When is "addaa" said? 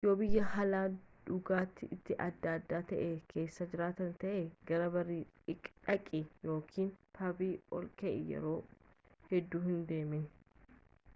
2.59-2.79